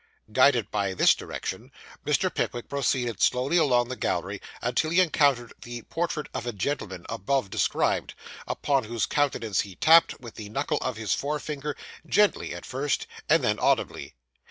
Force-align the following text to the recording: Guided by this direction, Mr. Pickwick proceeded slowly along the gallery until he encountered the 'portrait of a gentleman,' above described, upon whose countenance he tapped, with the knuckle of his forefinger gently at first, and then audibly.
Guided 0.31 0.71
by 0.71 0.95
this 0.95 1.13
direction, 1.13 1.71
Mr. 2.03 2.33
Pickwick 2.33 2.67
proceeded 2.67 3.21
slowly 3.21 3.57
along 3.57 3.87
the 3.87 3.95
gallery 3.95 4.41
until 4.59 4.89
he 4.89 4.99
encountered 4.99 5.53
the 5.61 5.83
'portrait 5.83 6.25
of 6.33 6.47
a 6.47 6.51
gentleman,' 6.51 7.05
above 7.07 7.51
described, 7.51 8.15
upon 8.47 8.85
whose 8.85 9.05
countenance 9.05 9.61
he 9.61 9.75
tapped, 9.75 10.19
with 10.19 10.33
the 10.33 10.49
knuckle 10.49 10.79
of 10.81 10.97
his 10.97 11.13
forefinger 11.13 11.77
gently 12.07 12.51
at 12.51 12.65
first, 12.65 13.05
and 13.29 13.43
then 13.43 13.59
audibly. 13.59 14.15